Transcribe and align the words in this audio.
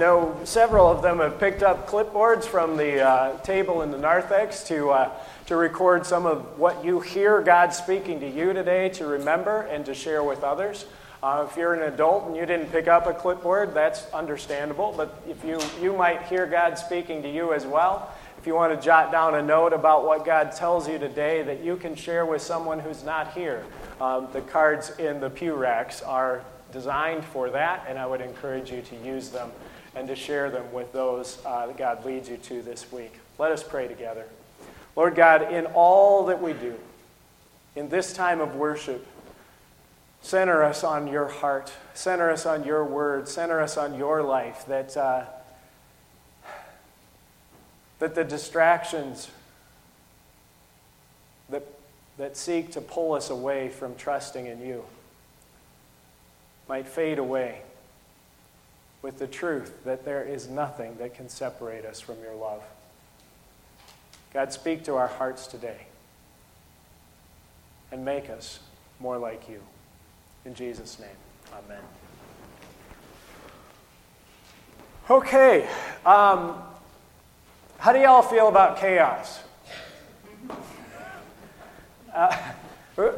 know 0.00 0.36
several 0.42 0.88
of 0.88 1.02
them 1.02 1.20
have 1.20 1.38
picked 1.38 1.62
up 1.62 1.88
clipboards 1.88 2.44
from 2.44 2.76
the 2.76 3.00
uh, 3.00 3.38
table 3.42 3.82
in 3.82 3.92
the 3.92 3.96
narthex 3.96 4.64
to, 4.64 4.90
uh, 4.90 5.08
to 5.46 5.54
record 5.54 6.04
some 6.04 6.26
of 6.26 6.58
what 6.58 6.84
you 6.84 6.98
hear 6.98 7.40
God 7.40 7.72
speaking 7.72 8.18
to 8.18 8.28
you 8.28 8.52
today 8.52 8.88
to 8.88 9.06
remember 9.06 9.60
and 9.60 9.86
to 9.86 9.94
share 9.94 10.24
with 10.24 10.42
others. 10.42 10.86
Uh, 11.22 11.46
if 11.48 11.56
you're 11.56 11.74
an 11.74 11.92
adult 11.92 12.26
and 12.26 12.34
you 12.36 12.44
didn't 12.44 12.72
pick 12.72 12.88
up 12.88 13.06
a 13.06 13.14
clipboard, 13.14 13.72
that's 13.72 14.12
understandable, 14.12 14.92
but 14.96 15.22
if 15.28 15.44
you, 15.44 15.60
you 15.80 15.92
might 15.96 16.22
hear 16.22 16.44
God 16.44 16.76
speaking 16.76 17.22
to 17.22 17.30
you 17.30 17.52
as 17.52 17.64
well. 17.64 18.12
If 18.36 18.48
you 18.48 18.56
want 18.56 18.74
to 18.74 18.84
jot 18.84 19.12
down 19.12 19.36
a 19.36 19.42
note 19.42 19.72
about 19.72 20.04
what 20.04 20.24
God 20.24 20.50
tells 20.56 20.88
you 20.88 20.98
today 20.98 21.42
that 21.44 21.62
you 21.62 21.76
can 21.76 21.94
share 21.94 22.26
with 22.26 22.42
someone 22.42 22.80
who's 22.80 23.04
not 23.04 23.32
here, 23.32 23.64
um, 24.00 24.26
the 24.32 24.40
cards 24.40 24.90
in 24.98 25.20
the 25.20 25.30
pew 25.30 25.54
racks 25.54 26.02
are 26.02 26.42
designed 26.72 27.24
for 27.24 27.48
that, 27.50 27.86
and 27.88 27.96
I 27.96 28.06
would 28.06 28.20
encourage 28.20 28.72
you 28.72 28.82
to 28.82 28.96
use 28.96 29.28
them 29.28 29.52
and 29.94 30.08
to 30.08 30.16
share 30.16 30.50
them 30.50 30.72
with 30.72 30.92
those 30.92 31.38
uh, 31.46 31.66
that 31.66 31.76
God 31.76 32.04
leads 32.04 32.28
you 32.28 32.36
to 32.36 32.62
this 32.62 32.90
week. 32.90 33.14
Let 33.38 33.52
us 33.52 33.62
pray 33.62 33.88
together. 33.88 34.26
Lord 34.96 35.14
God, 35.14 35.52
in 35.52 35.66
all 35.66 36.26
that 36.26 36.40
we 36.40 36.52
do, 36.52 36.74
in 37.76 37.88
this 37.88 38.12
time 38.12 38.40
of 38.40 38.54
worship, 38.56 39.06
center 40.22 40.62
us 40.62 40.84
on 40.84 41.06
your 41.08 41.26
heart, 41.26 41.72
center 41.94 42.30
us 42.30 42.46
on 42.46 42.64
your 42.64 42.84
word, 42.84 43.28
center 43.28 43.60
us 43.60 43.76
on 43.76 43.94
your 43.94 44.22
life, 44.22 44.64
that, 44.66 44.96
uh, 44.96 45.24
that 47.98 48.14
the 48.14 48.24
distractions 48.24 49.30
that, 51.50 51.66
that 52.16 52.36
seek 52.36 52.72
to 52.72 52.80
pull 52.80 53.12
us 53.12 53.30
away 53.30 53.68
from 53.68 53.94
trusting 53.96 54.46
in 54.46 54.60
you 54.60 54.84
might 56.68 56.86
fade 56.86 57.18
away 57.18 57.60
with 59.04 59.18
the 59.18 59.26
truth 59.26 59.84
that 59.84 60.06
there 60.06 60.22
is 60.22 60.48
nothing 60.48 60.96
that 60.96 61.12
can 61.12 61.28
separate 61.28 61.84
us 61.84 62.00
from 62.00 62.18
your 62.22 62.34
love. 62.34 62.62
God, 64.32 64.50
speak 64.50 64.82
to 64.84 64.94
our 64.94 65.08
hearts 65.08 65.46
today 65.46 65.88
and 67.92 68.02
make 68.02 68.30
us 68.30 68.60
more 68.98 69.18
like 69.18 69.46
you. 69.46 69.60
In 70.46 70.54
Jesus' 70.54 70.98
name, 70.98 71.10
amen. 71.52 71.82
Okay, 75.10 75.68
um, 76.06 76.54
how 77.76 77.92
do 77.92 77.98
y'all 77.98 78.22
feel 78.22 78.48
about 78.48 78.78
chaos? 78.78 79.40
Uh, 82.14 82.34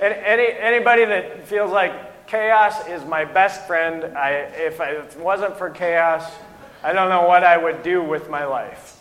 any, 0.00 0.52
anybody 0.56 1.04
that 1.04 1.48
feels 1.48 1.72
like 1.72 2.11
chaos 2.32 2.88
is 2.88 3.04
my 3.04 3.26
best 3.26 3.66
friend. 3.66 4.16
I, 4.16 4.30
if, 4.30 4.80
I, 4.80 4.92
if 4.92 5.16
it 5.16 5.20
wasn't 5.22 5.54
for 5.58 5.68
chaos, 5.68 6.32
I 6.82 6.94
don't 6.94 7.10
know 7.10 7.28
what 7.28 7.44
I 7.44 7.58
would 7.58 7.82
do 7.82 8.02
with 8.02 8.30
my 8.30 8.46
life. 8.46 8.98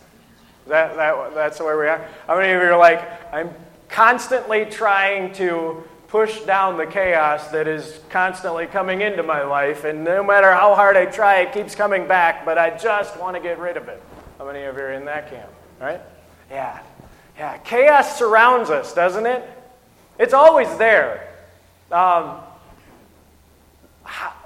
That, 0.68 0.98
that, 0.98 1.34
that's 1.34 1.62
where 1.62 1.80
we 1.80 1.88
are. 1.88 2.06
How 2.28 2.36
many 2.36 2.52
of 2.52 2.62
you 2.62 2.68
are 2.68 2.78
like, 2.78 3.02
I'm 3.34 3.50
constantly 3.88 4.66
trying 4.66 5.32
to 5.36 5.82
push 6.10 6.42
down 6.42 6.78
the 6.78 6.86
chaos 6.86 7.48
that 7.52 7.70
is 7.70 8.02
constantly 8.10 8.68
coming 8.68 9.00
into 9.00 9.24
my 9.24 9.44
life, 9.44 9.86
and 9.86 10.04
no 10.04 10.22
matter 10.22 10.52
how 10.52 10.76
hard 10.76 10.98
I 10.98 11.06
try, 11.06 11.40
it 11.40 11.54
keeps 11.54 11.74
coming 11.74 12.10
back, 12.10 12.44
but 12.44 12.58
I 12.58 12.78
just 12.78 13.18
want 13.18 13.38
to 13.38 13.42
get 13.42 13.60
rid 13.60 13.78
of 13.78 13.88
it. 13.88 14.04
How 14.40 14.46
many 14.46 14.64
of 14.64 14.76
you 14.76 14.82
are 14.82 14.92
in 14.92 15.06
that 15.06 15.30
camp? 15.30 15.50
Right? 15.80 16.02
Yeah. 16.50 16.82
Yeah. 17.38 17.58
Chaos 17.60 18.20
surrounds 18.20 18.70
us, 18.70 18.94
doesn't 18.94 19.26
it? 19.26 19.42
It's 20.20 20.34
always 20.34 20.68
there. 20.78 21.30
Um, 21.94 22.42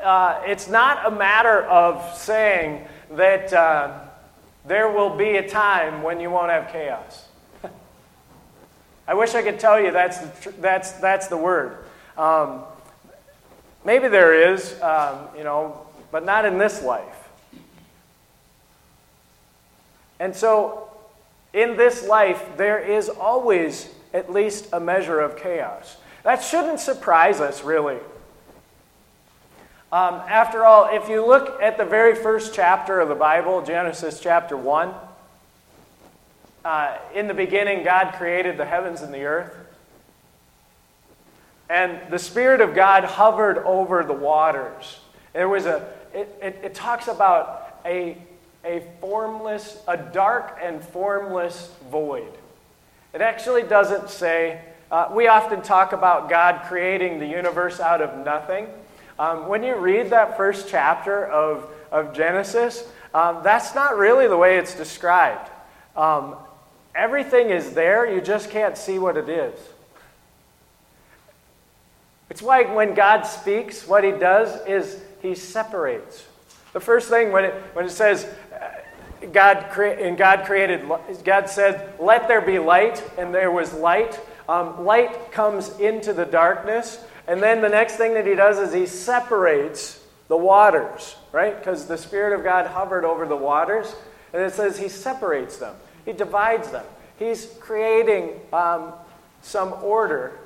uh, 0.03 0.41
it's 0.45 0.67
not 0.67 1.05
a 1.05 1.11
matter 1.11 1.63
of 1.63 2.15
saying 2.17 2.87
that 3.11 3.53
uh, 3.53 3.99
there 4.65 4.89
will 4.91 5.15
be 5.15 5.37
a 5.37 5.47
time 5.47 6.03
when 6.03 6.19
you 6.19 6.29
won't 6.29 6.51
have 6.51 6.71
chaos. 6.71 7.27
I 9.07 9.13
wish 9.13 9.35
I 9.35 9.41
could 9.41 9.59
tell 9.59 9.79
you 9.79 9.91
that's 9.91 10.19
the, 10.19 10.41
tr- 10.41 10.57
that's, 10.59 10.91
that's 10.93 11.27
the 11.27 11.37
word. 11.37 11.77
Um, 12.17 12.63
maybe 13.83 14.07
there 14.07 14.51
is, 14.53 14.79
um, 14.81 15.27
you 15.37 15.43
know, 15.43 15.85
but 16.11 16.25
not 16.25 16.45
in 16.45 16.57
this 16.57 16.81
life. 16.81 17.29
And 20.19 20.35
so, 20.35 20.89
in 21.53 21.75
this 21.75 22.07
life, 22.07 22.43
there 22.57 22.79
is 22.79 23.09
always 23.09 23.89
at 24.13 24.31
least 24.31 24.69
a 24.71 24.79
measure 24.79 25.19
of 25.19 25.37
chaos. 25.37 25.97
That 26.23 26.41
shouldn't 26.41 26.79
surprise 26.79 27.41
us, 27.41 27.63
really. 27.63 27.99
Um, 29.91 30.15
after 30.27 30.65
all, 30.65 30.89
if 30.91 31.09
you 31.09 31.25
look 31.25 31.61
at 31.61 31.77
the 31.77 31.85
very 31.85 32.15
first 32.15 32.53
chapter 32.53 32.99
of 32.99 33.07
the 33.07 33.15
Bible, 33.15 33.61
Genesis 33.61 34.19
chapter 34.19 34.57
1, 34.57 34.93
uh, 36.65 36.97
in 37.13 37.27
the 37.27 37.33
beginning, 37.33 37.83
God 37.83 38.13
created 38.15 38.57
the 38.57 38.65
heavens 38.65 39.01
and 39.01 39.13
the 39.13 39.23
earth. 39.23 39.53
And 41.69 41.99
the 42.11 42.19
Spirit 42.19 42.61
of 42.61 42.73
God 42.73 43.03
hovered 43.03 43.59
over 43.59 44.03
the 44.03 44.13
waters. 44.13 44.99
There 45.33 45.47
was 45.47 45.65
a, 45.67 45.87
it, 46.13 46.35
it, 46.41 46.59
it 46.63 46.75
talks 46.75 47.07
about 47.07 47.79
a, 47.85 48.17
a 48.63 48.83
formless, 48.99 49.77
a 49.87 49.97
dark 49.97 50.57
and 50.61 50.83
formless 50.83 51.71
void. 51.91 52.31
It 53.13 53.21
actually 53.21 53.63
doesn't 53.63 54.09
say, 54.09 54.61
uh, 54.91 55.09
we 55.13 55.27
often 55.27 55.61
talk 55.61 55.93
about 55.93 56.29
God 56.29 56.63
creating 56.67 57.19
the 57.19 57.27
universe 57.27 57.79
out 57.79 58.01
of 58.01 58.25
nothing. 58.25 58.67
Um, 59.17 59.47
when 59.47 59.63
you 59.63 59.75
read 59.75 60.09
that 60.09 60.37
first 60.37 60.67
chapter 60.67 61.25
of, 61.25 61.69
of 61.91 62.13
Genesis, 62.13 62.87
um, 63.13 63.41
that's 63.43 63.73
not 63.73 63.97
really 63.97 64.27
the 64.27 64.37
way 64.37 64.57
it's 64.57 64.75
described. 64.75 65.49
Um, 65.95 66.35
everything 66.93 67.49
is 67.49 67.71
there, 67.71 68.11
you 68.11 68.19
just 68.19 68.49
can't 68.49 68.77
see 68.77 68.99
what 68.99 69.15
it 69.15 69.29
is. 69.29 69.57
It's 72.29 72.41
like 72.41 72.75
when 72.75 72.93
God 72.93 73.21
speaks, 73.21 73.87
what 73.87 74.03
he 74.03 74.11
does 74.11 74.65
is 74.67 75.01
he 75.21 75.35
separates. 75.35 76.25
The 76.73 76.81
first 76.81 77.07
thing 77.07 77.31
when 77.31 77.45
it, 77.45 77.53
when 77.73 77.85
it 77.85 77.91
says, 77.91 78.25
uh, 78.51 79.27
God 79.31 79.67
cre- 79.71 79.83
and 79.85 80.17
God 80.17 80.45
created, 80.45 80.85
God 81.23 81.49
said, 81.49 81.93
let 81.99 82.27
there 82.27 82.41
be 82.41 82.59
light, 82.59 83.01
and 83.17 83.33
there 83.33 83.51
was 83.51 83.73
light. 83.73 84.19
Um, 84.49 84.83
light 84.85 85.31
comes 85.31 85.79
into 85.79 86.11
the 86.11 86.25
darkness, 86.25 87.01
and 87.27 87.41
then 87.41 87.61
the 87.61 87.69
next 87.69 87.95
thing 87.95 88.13
that 88.13 88.27
he 88.27 88.35
does 88.35 88.59
is 88.59 88.73
he 88.73 88.85
separates 88.85 89.99
the 90.27 90.37
waters, 90.37 91.15
right? 91.31 91.57
Because 91.57 91.85
the 91.85 91.97
Spirit 91.97 92.37
of 92.37 92.43
God 92.43 92.67
hovered 92.67 93.05
over 93.05 93.27
the 93.27 93.35
waters. 93.35 93.95
And 94.33 94.41
it 94.41 94.53
says 94.53 94.77
he 94.77 94.89
separates 94.89 95.57
them, 95.57 95.75
he 96.03 96.13
divides 96.13 96.69
them. 96.69 96.85
He's 97.17 97.47
creating 97.59 98.31
um, 98.51 98.93
some 99.41 99.73
order 99.81 100.39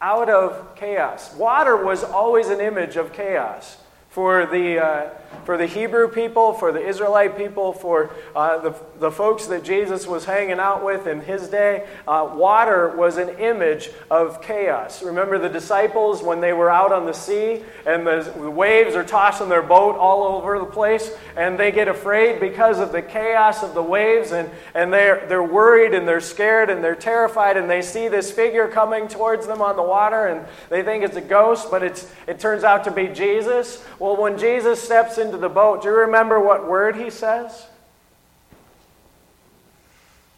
out 0.00 0.28
of 0.28 0.76
chaos. 0.76 1.34
Water 1.34 1.76
was 1.76 2.04
always 2.04 2.48
an 2.48 2.60
image 2.60 2.96
of 2.96 3.12
chaos 3.12 3.78
for 4.10 4.46
the, 4.46 4.84
uh, 4.84 5.10
for 5.44 5.56
the 5.56 5.66
Hebrew 5.66 6.08
people, 6.08 6.52
for 6.52 6.72
the 6.72 6.86
Israelite 6.86 7.36
people, 7.36 7.72
for 7.72 8.10
uh, 8.34 8.58
the, 8.58 8.74
the 8.98 9.10
folks 9.10 9.46
that 9.46 9.64
Jesus 9.64 10.06
was 10.06 10.24
hanging 10.24 10.58
out 10.58 10.84
with 10.84 11.06
in 11.06 11.20
his 11.20 11.48
day, 11.48 11.86
uh, 12.06 12.30
water 12.34 12.96
was 12.96 13.16
an 13.16 13.30
image 13.38 13.90
of 14.10 14.40
chaos. 14.42 15.02
Remember 15.02 15.38
the 15.38 15.48
disciples 15.48 16.22
when 16.22 16.40
they 16.40 16.52
were 16.52 16.70
out 16.70 16.92
on 16.92 17.06
the 17.06 17.12
sea 17.12 17.62
and 17.86 18.06
the, 18.06 18.32
waves 18.36 18.94
are 18.94 19.04
tossing 19.04 19.48
their 19.48 19.62
boat 19.62 19.96
all 19.96 20.24
over 20.24 20.58
the 20.58 20.64
place 20.64 21.10
and 21.36 21.58
they 21.58 21.72
get 21.72 21.88
afraid 21.88 22.38
because 22.38 22.78
of 22.78 22.92
the 22.92 23.02
chaos 23.02 23.62
of 23.62 23.74
the 23.74 23.82
waves 23.82 24.32
and, 24.32 24.48
and 24.74 24.92
they're, 24.92 25.26
they're 25.28 25.42
worried 25.42 25.94
and 25.94 26.06
they're 26.06 26.20
scared 26.20 26.70
and 26.70 26.84
they're 26.84 26.94
terrified 26.94 27.56
and 27.56 27.68
they 27.68 27.82
see 27.82 28.08
this 28.08 28.30
figure 28.30 28.68
coming 28.68 29.08
towards 29.08 29.46
them 29.46 29.60
on 29.60 29.76
the 29.76 29.82
water 29.82 30.26
and 30.26 30.46
they 30.68 30.82
think 30.82 31.02
it's 31.02 31.16
a 31.16 31.20
ghost, 31.20 31.70
but 31.70 31.82
it's, 31.82 32.10
it 32.26 32.38
turns 32.38 32.64
out 32.64 32.84
to 32.84 32.90
be 32.90 33.08
Jesus. 33.08 33.84
Well, 33.98 34.16
when 34.16 34.38
Jesus 34.38 34.82
steps 34.82 35.18
into 35.22 35.38
the 35.38 35.48
boat, 35.48 35.82
do 35.82 35.88
you 35.88 35.94
remember 35.94 36.40
what 36.40 36.68
word 36.68 36.96
he 36.96 37.08
says? 37.08 37.66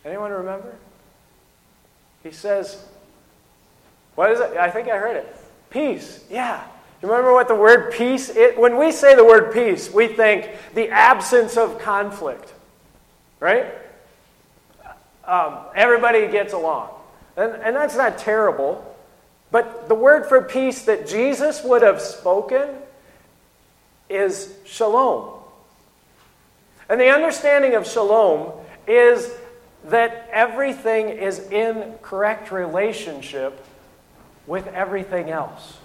Anyone 0.05 0.31
remember? 0.31 0.77
He 2.23 2.31
says, 2.31 2.85
what 4.15 4.31
is 4.31 4.41
it? 4.41 4.57
I 4.57 4.71
think 4.71 4.89
I 4.89 4.99
heard 4.99 5.17
it. 5.17 5.37
Peace. 5.71 6.25
Yeah. 6.31 6.63
Do 7.01 7.07
you 7.07 7.13
remember 7.13 7.33
what 7.33 7.49
the 7.49 7.55
word 7.55 7.93
peace 7.93 8.29
is? 8.29 8.57
When 8.57 8.79
we 8.79 8.93
say 8.93 9.15
the 9.15 9.25
word 9.25 9.53
peace, 9.53 9.93
we 9.93 10.09
think 10.09 10.51
the 10.75 10.91
absence 10.91 11.57
of 11.57 11.79
conflict, 11.79 12.53
right? 13.41 13.67
Um, 15.25 15.59
everybody 15.75 16.29
gets 16.29 16.53
along. 16.53 16.91
And, 17.37 17.53
and 17.55 17.75
that's 17.75 17.97
not 17.97 18.19
terrible. 18.19 18.97
But 19.51 19.89
the 19.89 19.95
word 19.95 20.27
for 20.27 20.43
peace 20.43 20.85
that 20.85 21.09
Jesus 21.09 21.63
would 21.65 21.83
have 21.83 22.01
spoken 22.01 22.69
is 24.15 24.55
shalom. 24.65 25.41
And 26.89 27.01
the 27.01 27.09
understanding 27.09 27.75
of 27.75 27.87
shalom 27.87 28.53
is 28.87 29.31
that 29.85 30.29
everything 30.33 31.09
is 31.09 31.39
in 31.51 31.95
correct 32.03 32.51
relationship 32.51 33.65
with 34.47 34.67
everything 34.69 35.31
else. 35.31 35.79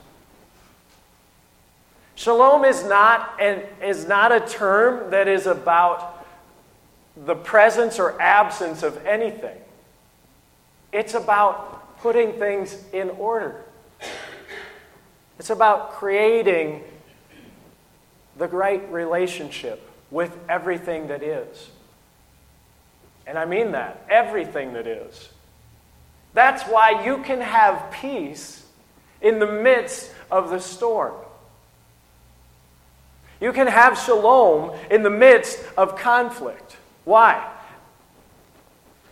Shalom 2.15 2.65
is 2.65 2.83
not, 2.83 3.37
and 3.39 3.61
is 3.81 4.05
not 4.07 4.31
a 4.33 4.41
term 4.41 5.11
that 5.11 5.29
is 5.29 5.47
about 5.47 6.25
the 7.25 7.35
presence 7.35 7.97
or 7.97 8.21
absence 8.21 8.83
of 8.83 9.05
anything. 9.05 9.57
It's 10.91 11.13
about 11.13 11.97
putting 11.99 12.33
things 12.33 12.77
in 12.91 13.09
order. 13.11 13.63
It's 15.37 15.49
about 15.49 15.93
creating 15.93 16.83
the 18.39 18.47
right 18.47 18.91
relationship 18.91 19.87
with 20.09 20.35
everything 20.49 21.09
that 21.09 21.21
is. 21.21 21.69
And 23.27 23.37
I 23.37 23.45
mean 23.45 23.73
that, 23.73 24.03
everything 24.09 24.73
that 24.73 24.87
is. 24.87 25.29
That's 26.33 26.63
why 26.63 27.05
you 27.05 27.19
can 27.19 27.41
have 27.41 27.91
peace 27.91 28.65
in 29.21 29.37
the 29.37 29.51
midst 29.51 30.11
of 30.31 30.49
the 30.49 30.59
storm. 30.59 31.13
You 33.41 33.53
can 33.53 33.67
have 33.67 33.97
shalom 33.97 34.75
in 34.89 35.03
the 35.03 35.09
midst 35.09 35.59
of 35.77 35.97
conflict. 35.97 36.77
Why? 37.05 37.47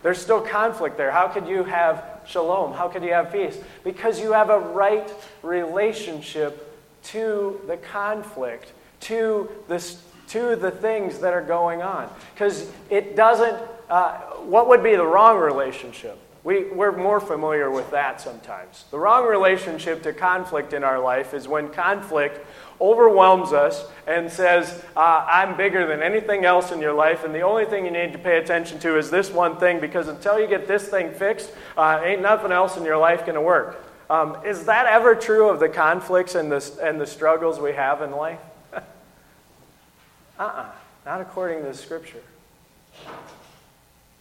There's 0.02 0.18
still 0.18 0.40
conflict 0.40 0.96
there. 0.96 1.10
How 1.10 1.28
could 1.28 1.46
you 1.46 1.64
have 1.64 2.04
shalom? 2.26 2.72
How 2.72 2.88
could 2.88 3.02
you 3.02 3.12
have 3.12 3.32
peace? 3.32 3.58
Because 3.84 4.20
you 4.20 4.32
have 4.32 4.50
a 4.50 4.58
right 4.58 5.12
relationship 5.42 6.64
to 7.04 7.60
the 7.66 7.76
conflict, 7.76 8.72
to 9.00 9.48
the, 9.68 9.96
to 10.28 10.56
the 10.56 10.70
things 10.70 11.18
that 11.18 11.32
are 11.32 11.42
going 11.42 11.82
on. 11.82 12.10
Because 12.34 12.70
it 12.90 13.16
doesn't, 13.16 13.56
uh, 13.88 14.18
what 14.44 14.68
would 14.68 14.82
be 14.82 14.94
the 14.96 15.06
wrong 15.06 15.38
relationship? 15.38 16.18
We, 16.44 16.64
we're 16.64 16.96
more 16.96 17.20
familiar 17.20 17.70
with 17.70 17.90
that 17.90 18.20
sometimes. 18.20 18.84
The 18.90 18.98
wrong 18.98 19.26
relationship 19.26 20.02
to 20.04 20.12
conflict 20.12 20.72
in 20.72 20.84
our 20.84 20.98
life 20.98 21.34
is 21.34 21.48
when 21.48 21.68
conflict 21.68 22.46
overwhelms 22.80 23.52
us 23.52 23.84
and 24.06 24.30
says, 24.30 24.82
uh, 24.96 25.26
I'm 25.28 25.56
bigger 25.56 25.86
than 25.86 26.00
anything 26.00 26.44
else 26.44 26.70
in 26.70 26.80
your 26.80 26.94
life, 26.94 27.24
and 27.24 27.34
the 27.34 27.40
only 27.40 27.64
thing 27.64 27.84
you 27.84 27.90
need 27.90 28.12
to 28.12 28.18
pay 28.18 28.38
attention 28.38 28.78
to 28.80 28.96
is 28.96 29.10
this 29.10 29.30
one 29.30 29.58
thing, 29.58 29.80
because 29.80 30.08
until 30.08 30.38
you 30.40 30.46
get 30.46 30.68
this 30.68 30.88
thing 30.88 31.12
fixed, 31.12 31.50
uh, 31.76 32.00
ain't 32.04 32.22
nothing 32.22 32.52
else 32.52 32.76
in 32.76 32.84
your 32.84 32.98
life 32.98 33.26
going 33.26 33.34
to 33.34 33.42
work. 33.42 33.84
Um, 34.08 34.38
is 34.46 34.64
that 34.66 34.86
ever 34.86 35.14
true 35.14 35.50
of 35.50 35.60
the 35.60 35.68
conflicts 35.68 36.34
and 36.34 36.50
the, 36.50 36.78
and 36.82 37.00
the 37.00 37.06
struggles 37.06 37.58
we 37.58 37.72
have 37.72 38.00
in 38.00 38.12
life? 38.12 38.40
Uh 40.38 40.42
uh-uh, 40.42 40.60
uh, 40.60 40.66
not 41.04 41.20
according 41.20 41.62
to 41.62 41.68
the 41.68 41.74
scripture. 41.74 42.22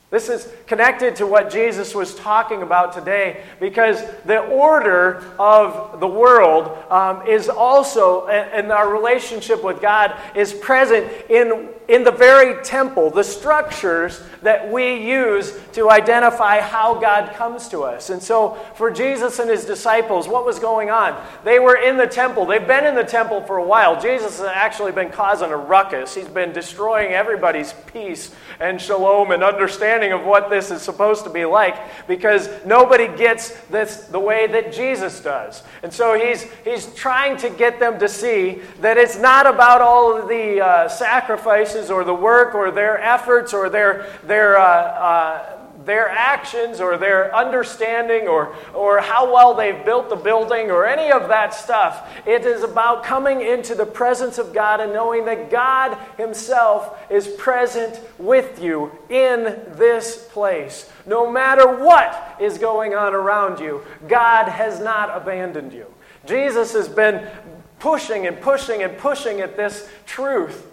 This 0.10 0.30
is 0.30 0.48
connected 0.68 1.18
to 1.18 1.28
what 1.28 1.50
Jesus 1.50 1.94
was 1.94 2.16
talking 2.16 2.62
about 2.62 2.94
today 2.94 3.44
because 3.60 4.02
the 4.24 4.40
order 4.40 5.22
of 5.38 6.00
the 6.00 6.08
world 6.08 6.78
um, 6.90 7.28
is 7.28 7.50
also, 7.50 8.28
and 8.28 8.72
our 8.72 8.90
relationship 8.90 9.62
with 9.64 9.82
God 9.82 10.18
is 10.34 10.54
present 10.54 11.12
in 11.30 11.70
in 11.88 12.04
the 12.04 12.12
very 12.12 12.62
temple, 12.64 13.10
the 13.10 13.24
structures 13.24 14.22
that 14.42 14.70
we 14.70 14.96
use 15.10 15.58
to 15.74 15.90
identify 15.90 16.60
how 16.60 16.96
God 16.96 17.34
comes 17.36 17.70
to 17.70 17.84
us. 17.84 18.10
And 18.10 18.22
so, 18.22 18.56
for 18.76 18.92
Jesus 18.92 19.40
and 19.40 19.50
his 19.50 19.64
disciples, 19.64 20.28
what 20.28 20.46
was 20.46 20.60
going 20.60 20.90
on? 20.90 21.22
They 21.46 21.60
were 21.60 21.76
in 21.76 21.98
the 21.98 22.06
temple. 22.06 22.46
They've 22.46 22.66
been 22.66 22.86
in 22.86 22.96
the 22.96 23.04
temple 23.04 23.42
for 23.44 23.58
a 23.58 23.64
while. 23.64 24.02
Jesus 24.02 24.40
has 24.40 24.48
actually 24.48 24.92
been 24.92 25.10
causing 25.10 25.52
a 25.52 25.58
ruckus, 25.58 26.14
he's 26.14 26.28
been 26.28 26.52
destroying 26.52 27.14
everybody's 27.14 27.74
peace 27.94 28.34
and 28.60 28.82
shalom 28.82 29.32
and 29.32 29.44
understanding 29.44 30.12
of 30.12 30.26
what 30.26 30.50
this 30.50 30.72
is 30.72 30.82
supposed 30.82 31.24
to 31.24 31.30
be 31.30 31.46
like 31.46 31.78
because 32.08 32.50
nobody 32.66 33.08
gets 33.18 33.52
this 33.68 34.02
the 34.06 34.20
way 34.20 34.48
that 34.48 34.74
Jesus 34.74 35.22
does. 35.22 35.64
And 35.84 35.94
so, 35.94 36.20
he's, 36.20 36.44
he's 36.66 36.94
trying 36.96 37.38
to 37.38 37.50
get 37.50 37.80
them 37.80 37.98
to 38.00 38.10
see 38.10 38.62
that 38.82 38.98
it's 38.98 39.18
not 39.18 39.46
about 39.46 39.82
all 39.82 40.18
of 40.18 40.28
the 40.28 40.62
uh, 40.62 40.90
sacrifices 40.90 41.77
or 41.90 42.04
the 42.04 42.14
work 42.14 42.56
or 42.56 42.72
their 42.72 43.00
efforts 43.00 43.54
or 43.54 43.70
their, 43.70 44.10
their, 44.24 44.58
uh, 44.58 44.64
uh, 44.64 45.58
their 45.88 46.10
actions 46.10 46.82
or 46.82 46.98
their 46.98 47.34
understanding 47.34 48.28
or, 48.28 48.56
or 48.74 49.00
how 49.00 49.34
well 49.34 49.54
they've 49.54 49.86
built 49.86 50.10
the 50.10 50.16
building 50.16 50.70
or 50.70 50.86
any 50.86 51.12
of 51.12 51.30
that 51.30 51.54
stuff. 51.54 52.08
It 52.28 52.46
is 52.46 52.62
about 52.62 53.04
coming 53.04 53.42
into 53.42 53.74
the 53.74 53.86
presence 53.86 54.38
of 54.38 54.54
God 54.54 54.82
and 54.82 54.94
knowing 54.94 55.26
that 55.26 55.50
God 55.50 55.98
Himself 56.18 57.00
is 57.10 57.28
present 57.28 58.00
with 58.20 58.62
you 58.62 58.92
in 59.10 59.44
this 59.78 60.28
place. 60.32 60.92
No 61.06 61.32
matter 61.32 61.84
what 61.84 62.36
is 62.40 62.58
going 62.58 62.94
on 62.94 63.14
around 63.14 63.60
you, 63.60 63.84
God 64.08 64.50
has 64.50 64.80
not 64.80 65.16
abandoned 65.16 65.74
you. 65.74 65.86
Jesus 66.26 66.74
has 66.74 66.90
been 66.90 67.26
pushing 67.80 68.28
and 68.28 68.42
pushing 68.42 68.84
and 68.84 68.98
pushing 68.98 69.40
at 69.40 69.56
this 69.56 69.90
truth 70.06 70.68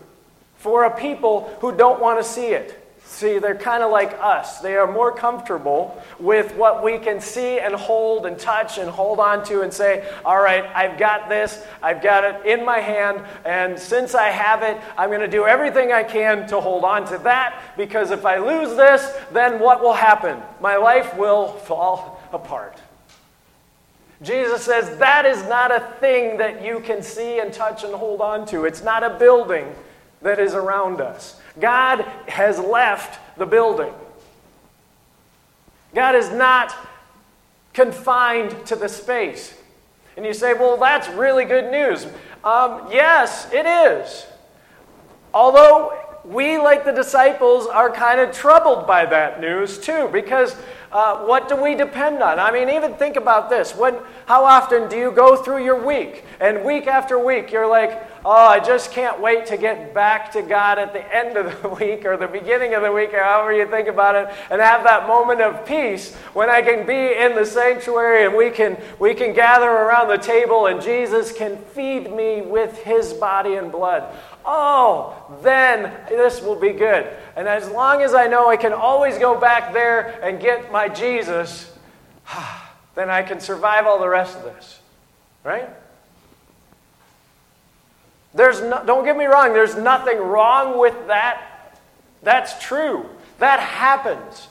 for 0.64 0.84
a 0.84 0.96
people 0.96 1.54
who 1.60 1.76
don't 1.76 2.00
want 2.00 2.18
to 2.18 2.24
see 2.24 2.46
it. 2.46 2.80
See, 3.04 3.38
they're 3.38 3.54
kind 3.54 3.82
of 3.82 3.90
like 3.90 4.16
us. 4.18 4.60
They 4.60 4.76
are 4.76 4.90
more 4.90 5.14
comfortable 5.14 6.02
with 6.18 6.56
what 6.56 6.82
we 6.82 6.96
can 6.96 7.20
see 7.20 7.60
and 7.60 7.74
hold 7.74 8.24
and 8.24 8.38
touch 8.38 8.78
and 8.78 8.88
hold 8.88 9.20
on 9.20 9.44
to 9.44 9.60
and 9.60 9.70
say, 9.70 10.10
All 10.24 10.40
right, 10.40 10.64
I've 10.74 10.98
got 10.98 11.28
this, 11.28 11.62
I've 11.82 12.02
got 12.02 12.24
it 12.24 12.46
in 12.46 12.64
my 12.64 12.78
hand, 12.78 13.26
and 13.44 13.78
since 13.78 14.14
I 14.14 14.30
have 14.30 14.62
it, 14.62 14.80
I'm 14.96 15.10
going 15.10 15.20
to 15.20 15.28
do 15.28 15.44
everything 15.44 15.92
I 15.92 16.02
can 16.02 16.48
to 16.48 16.62
hold 16.62 16.84
on 16.84 17.06
to 17.08 17.18
that 17.24 17.62
because 17.76 18.10
if 18.10 18.24
I 18.24 18.38
lose 18.38 18.74
this, 18.74 19.14
then 19.32 19.60
what 19.60 19.82
will 19.82 19.92
happen? 19.92 20.40
My 20.62 20.76
life 20.76 21.14
will 21.18 21.48
fall 21.48 22.22
apart. 22.32 22.80
Jesus 24.22 24.62
says 24.62 24.96
that 24.96 25.26
is 25.26 25.42
not 25.42 25.70
a 25.70 25.80
thing 26.00 26.38
that 26.38 26.64
you 26.64 26.80
can 26.80 27.02
see 27.02 27.38
and 27.40 27.52
touch 27.52 27.84
and 27.84 27.94
hold 27.94 28.22
on 28.22 28.46
to. 28.46 28.64
It's 28.64 28.82
not 28.82 29.02
a 29.02 29.18
building 29.18 29.66
that 30.24 30.40
is 30.40 30.54
around 30.54 31.00
us. 31.00 31.38
God 31.60 32.00
has 32.26 32.58
left 32.58 33.20
the 33.38 33.46
building. 33.46 33.92
God 35.94 36.16
is 36.16 36.30
not 36.30 36.74
confined 37.72 38.66
to 38.66 38.74
the 38.74 38.88
space. 38.88 39.54
And 40.16 40.24
you 40.24 40.32
say, 40.32 40.54
well, 40.54 40.76
that's 40.76 41.08
really 41.10 41.44
good 41.44 41.70
news. 41.70 42.06
Um, 42.42 42.88
yes, 42.90 43.52
it 43.52 43.66
is. 43.66 44.26
Although 45.32 45.98
we, 46.24 46.56
like 46.56 46.84
the 46.84 46.92
disciples, 46.92 47.66
are 47.66 47.90
kind 47.90 48.18
of 48.18 48.32
troubled 48.32 48.86
by 48.86 49.04
that 49.06 49.40
news 49.40 49.78
too, 49.78 50.08
because 50.10 50.56
uh, 50.94 51.18
what 51.24 51.48
do 51.48 51.56
we 51.60 51.74
depend 51.74 52.22
on? 52.22 52.38
I 52.38 52.52
mean, 52.52 52.70
even 52.70 52.94
think 52.94 53.16
about 53.16 53.50
this. 53.50 53.74
When, 53.74 53.96
how 54.26 54.44
often 54.44 54.88
do 54.88 54.96
you 54.96 55.10
go 55.10 55.34
through 55.34 55.64
your 55.64 55.84
week? 55.84 56.24
And 56.38 56.64
week 56.64 56.86
after 56.86 57.18
week, 57.18 57.50
you're 57.50 57.68
like, 57.68 58.00
oh, 58.24 58.30
I 58.30 58.60
just 58.60 58.92
can't 58.92 59.20
wait 59.20 59.44
to 59.46 59.56
get 59.56 59.92
back 59.92 60.30
to 60.32 60.42
God 60.42 60.78
at 60.78 60.92
the 60.92 61.02
end 61.14 61.36
of 61.36 61.60
the 61.60 61.68
week 61.80 62.04
or 62.06 62.16
the 62.16 62.28
beginning 62.28 62.74
of 62.74 62.82
the 62.82 62.92
week, 62.92 63.12
or 63.12 63.24
however 63.24 63.52
you 63.52 63.66
think 63.68 63.88
about 63.88 64.14
it, 64.14 64.32
and 64.50 64.62
have 64.62 64.84
that 64.84 65.08
moment 65.08 65.40
of 65.40 65.66
peace 65.66 66.14
when 66.32 66.48
I 66.48 66.62
can 66.62 66.86
be 66.86 66.94
in 66.94 67.34
the 67.34 67.44
sanctuary 67.44 68.24
and 68.24 68.36
we 68.36 68.50
can, 68.50 68.80
we 69.00 69.14
can 69.14 69.34
gather 69.34 69.68
around 69.68 70.06
the 70.06 70.18
table 70.18 70.66
and 70.66 70.80
Jesus 70.80 71.32
can 71.32 71.56
feed 71.56 72.14
me 72.14 72.40
with 72.42 72.78
his 72.84 73.12
body 73.14 73.56
and 73.56 73.72
blood. 73.72 74.14
Oh, 74.44 75.16
then 75.42 75.92
this 76.08 76.42
will 76.42 76.56
be 76.56 76.72
good. 76.72 77.06
And 77.36 77.48
as 77.48 77.68
long 77.70 78.02
as 78.02 78.14
I 78.14 78.26
know 78.26 78.50
I 78.50 78.56
can 78.56 78.72
always 78.72 79.18
go 79.18 79.38
back 79.38 79.72
there 79.72 80.20
and 80.22 80.40
get 80.40 80.70
my 80.70 80.88
Jesus, 80.88 81.72
then 82.94 83.10
I 83.10 83.22
can 83.22 83.40
survive 83.40 83.86
all 83.86 83.98
the 83.98 84.08
rest 84.08 84.36
of 84.36 84.44
this. 84.44 84.80
Right? 85.42 85.68
There's 88.34 88.60
no, 88.60 88.84
don't 88.84 89.04
get 89.04 89.16
me 89.16 89.26
wrong, 89.26 89.52
there's 89.52 89.76
nothing 89.76 90.18
wrong 90.18 90.78
with 90.78 91.06
that. 91.06 91.78
That's 92.22 92.60
true. 92.62 93.08
That 93.38 93.60
happens. 93.60 94.48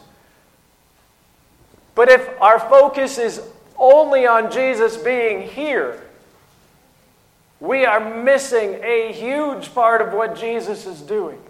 But 1.95 2.09
if 2.09 2.27
our 2.41 2.59
focus 2.59 3.17
is 3.17 3.41
only 3.77 4.25
on 4.25 4.51
Jesus 4.51 4.97
being 4.97 5.47
here, 5.47 6.01
we 7.63 7.85
are 7.85 8.21
missing 8.21 8.77
a 8.83 9.13
huge 9.13 9.73
part 9.73 10.01
of 10.01 10.13
what 10.13 10.35
Jesus 10.35 10.85
is 10.85 10.99
doing. 10.99 11.41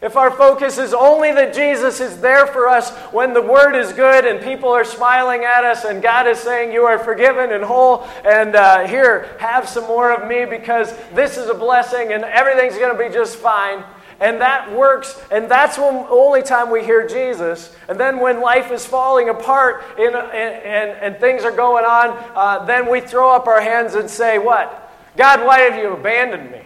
If 0.00 0.16
our 0.16 0.30
focus 0.30 0.78
is 0.78 0.94
only 0.94 1.30
that 1.32 1.54
Jesus 1.54 2.00
is 2.00 2.22
there 2.22 2.46
for 2.46 2.68
us 2.68 2.90
when 3.12 3.34
the 3.34 3.42
word 3.42 3.76
is 3.76 3.92
good 3.92 4.24
and 4.24 4.42
people 4.42 4.70
are 4.70 4.82
smiling 4.82 5.44
at 5.44 5.62
us 5.62 5.84
and 5.84 6.02
God 6.02 6.26
is 6.26 6.38
saying, 6.38 6.72
You 6.72 6.84
are 6.84 6.98
forgiven 6.98 7.52
and 7.52 7.62
whole, 7.62 8.08
and 8.24 8.56
uh, 8.56 8.86
here, 8.86 9.36
have 9.38 9.68
some 9.68 9.84
more 9.84 10.10
of 10.10 10.26
me 10.26 10.46
because 10.46 10.96
this 11.12 11.36
is 11.36 11.50
a 11.50 11.54
blessing 11.54 12.14
and 12.14 12.24
everything's 12.24 12.78
going 12.78 12.96
to 12.96 13.08
be 13.08 13.12
just 13.12 13.36
fine. 13.36 13.84
And 14.22 14.40
that 14.40 14.70
works, 14.70 15.20
and 15.32 15.50
that's 15.50 15.74
the 15.74 15.82
only 15.82 16.44
time 16.44 16.70
we 16.70 16.84
hear 16.84 17.08
Jesus. 17.08 17.74
And 17.88 17.98
then 17.98 18.20
when 18.20 18.40
life 18.40 18.70
is 18.70 18.86
falling 18.86 19.28
apart 19.28 19.84
and, 19.98 20.14
and, 20.14 20.90
and 20.92 21.16
things 21.18 21.42
are 21.42 21.50
going 21.50 21.84
on, 21.84 22.10
uh, 22.36 22.64
then 22.64 22.88
we 22.88 23.00
throw 23.00 23.34
up 23.34 23.48
our 23.48 23.60
hands 23.60 23.96
and 23.96 24.08
say, 24.08 24.38
What? 24.38 24.78
God, 25.16 25.44
why 25.44 25.58
have 25.62 25.76
you 25.76 25.92
abandoned 25.92 26.52
me? 26.52 26.62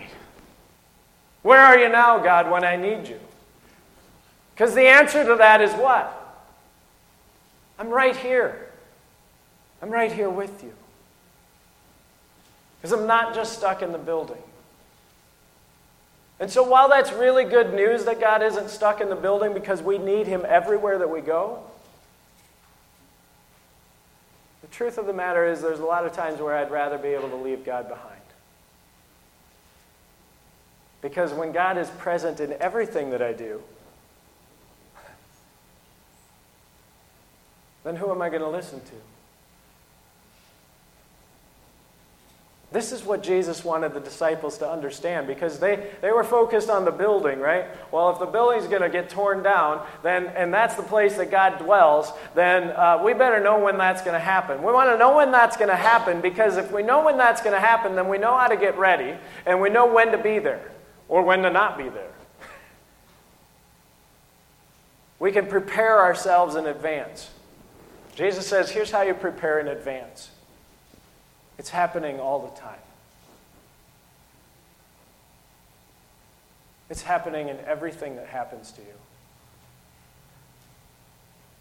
Where 1.40 1.58
are 1.58 1.78
you 1.78 1.88
now, 1.88 2.18
God, 2.18 2.50
when 2.50 2.62
I 2.62 2.76
need 2.76 3.08
you? 3.08 3.18
Because 4.54 4.74
the 4.74 4.86
answer 4.86 5.24
to 5.24 5.36
that 5.36 5.62
is 5.62 5.72
what? 5.72 6.12
I'm 7.78 7.88
right 7.88 8.16
here. 8.16 8.68
I'm 9.80 9.88
right 9.90 10.12
here 10.12 10.28
with 10.28 10.62
you. 10.62 10.74
Because 12.78 12.92
I'm 12.92 13.06
not 13.06 13.34
just 13.34 13.56
stuck 13.56 13.80
in 13.80 13.92
the 13.92 13.98
building. 13.98 14.42
And 16.38 16.50
so, 16.50 16.62
while 16.62 16.88
that's 16.88 17.12
really 17.12 17.44
good 17.44 17.72
news 17.72 18.04
that 18.04 18.20
God 18.20 18.42
isn't 18.42 18.68
stuck 18.68 19.00
in 19.00 19.08
the 19.08 19.16
building 19.16 19.54
because 19.54 19.82
we 19.82 19.96
need 19.96 20.26
Him 20.26 20.44
everywhere 20.46 20.98
that 20.98 21.08
we 21.08 21.20
go, 21.20 21.62
the 24.60 24.68
truth 24.68 24.98
of 24.98 25.06
the 25.06 25.14
matter 25.14 25.46
is 25.46 25.62
there's 25.62 25.80
a 25.80 25.84
lot 25.84 26.04
of 26.04 26.12
times 26.12 26.40
where 26.40 26.54
I'd 26.54 26.70
rather 26.70 26.98
be 26.98 27.08
able 27.08 27.30
to 27.30 27.36
leave 27.36 27.64
God 27.64 27.88
behind. 27.88 28.20
Because 31.00 31.32
when 31.32 31.52
God 31.52 31.78
is 31.78 31.88
present 31.90 32.40
in 32.40 32.52
everything 32.60 33.10
that 33.10 33.22
I 33.22 33.32
do, 33.32 33.62
then 37.84 37.96
who 37.96 38.10
am 38.10 38.20
I 38.20 38.28
going 38.28 38.42
to 38.42 38.48
listen 38.48 38.80
to? 38.80 39.15
This 42.76 42.92
is 42.92 43.04
what 43.04 43.22
Jesus 43.22 43.64
wanted 43.64 43.94
the 43.94 44.00
disciples 44.00 44.58
to 44.58 44.70
understand 44.70 45.26
because 45.26 45.58
they, 45.58 45.88
they 46.02 46.10
were 46.10 46.22
focused 46.22 46.68
on 46.68 46.84
the 46.84 46.90
building, 46.90 47.40
right? 47.40 47.64
Well, 47.90 48.10
if 48.10 48.18
the 48.18 48.26
building's 48.26 48.66
going 48.66 48.82
to 48.82 48.90
get 48.90 49.08
torn 49.08 49.42
down, 49.42 49.82
then 50.02 50.26
and 50.26 50.52
that's 50.52 50.74
the 50.74 50.82
place 50.82 51.16
that 51.16 51.30
God 51.30 51.58
dwells, 51.58 52.12
then 52.34 52.64
uh, 52.64 53.00
we 53.02 53.14
better 53.14 53.42
know 53.42 53.58
when 53.58 53.78
that's 53.78 54.02
going 54.02 54.12
to 54.12 54.20
happen. 54.20 54.62
We 54.62 54.74
want 54.74 54.90
to 54.90 54.98
know 54.98 55.16
when 55.16 55.32
that's 55.32 55.56
going 55.56 55.70
to 55.70 55.74
happen 55.74 56.20
because 56.20 56.58
if 56.58 56.70
we 56.70 56.82
know 56.82 57.02
when 57.02 57.16
that's 57.16 57.40
going 57.40 57.54
to 57.54 57.66
happen, 57.66 57.96
then 57.96 58.10
we 58.10 58.18
know 58.18 58.36
how 58.36 58.46
to 58.46 58.58
get 58.58 58.76
ready 58.76 59.16
and 59.46 59.58
we 59.62 59.70
know 59.70 59.90
when 59.90 60.12
to 60.12 60.18
be 60.18 60.38
there 60.38 60.70
or 61.08 61.22
when 61.22 61.40
to 61.44 61.50
not 61.50 61.78
be 61.78 61.88
there. 61.88 62.12
We 65.18 65.32
can 65.32 65.46
prepare 65.46 65.98
ourselves 66.02 66.56
in 66.56 66.66
advance. 66.66 67.30
Jesus 68.16 68.46
says, 68.46 68.70
here's 68.70 68.90
how 68.90 69.00
you 69.00 69.14
prepare 69.14 69.60
in 69.60 69.68
advance. 69.68 70.28
It's 71.58 71.70
happening 71.70 72.20
all 72.20 72.40
the 72.40 72.60
time. 72.60 72.78
It's 76.88 77.02
happening 77.02 77.48
in 77.48 77.58
everything 77.60 78.16
that 78.16 78.26
happens 78.26 78.70
to 78.72 78.80
you. 78.80 78.94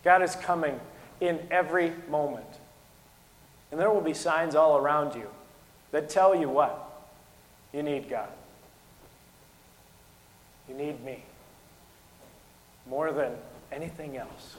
God 0.03 0.21
is 0.21 0.35
coming 0.35 0.79
in 1.19 1.39
every 1.49 1.93
moment. 2.09 2.45
And 3.71 3.79
there 3.79 3.89
will 3.89 4.01
be 4.01 4.13
signs 4.13 4.55
all 4.55 4.77
around 4.77 5.15
you 5.15 5.27
that 5.91 6.09
tell 6.09 6.35
you 6.35 6.47
what? 6.47 6.81
You 7.73 7.81
need 7.81 8.09
God. 8.09 8.29
You 10.69 10.75
need 10.75 11.03
me 11.03 11.23
more 12.87 13.11
than 13.11 13.33
anything 13.71 14.17
else. 14.17 14.57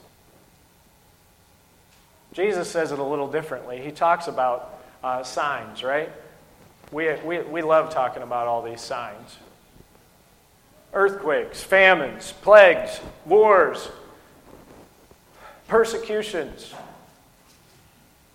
Jesus 2.33 2.69
says 2.69 2.93
it 2.93 2.99
a 2.99 3.05
little 3.05 3.31
differently. 3.31 3.81
He 3.81 3.91
talks 3.91 4.27
about 4.27 4.79
uh, 5.03 5.23
signs, 5.23 5.83
right? 5.83 6.11
We, 6.93 7.13
we, 7.25 7.41
we 7.41 7.63
love 7.63 7.93
talking 7.93 8.23
about 8.23 8.47
all 8.47 8.63
these 8.63 8.81
signs 8.81 9.39
earthquakes, 10.93 11.63
famines, 11.63 12.33
plagues, 12.41 13.01
wars, 13.27 13.91
persecutions, 15.69 16.73